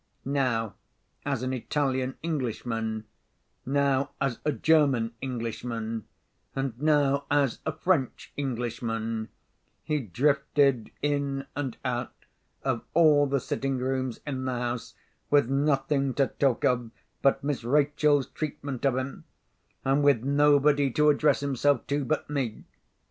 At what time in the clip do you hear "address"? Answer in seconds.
21.09-21.41